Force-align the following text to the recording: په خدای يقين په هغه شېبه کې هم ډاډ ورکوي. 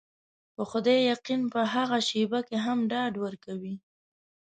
په 0.55 0.63
خدای 0.71 0.99
يقين 1.11 1.41
په 1.53 1.61
هغه 1.73 1.97
شېبه 2.07 2.39
کې 2.47 2.57
هم 2.65 2.79
ډاډ 2.91 3.13
ورکوي. 3.23 3.75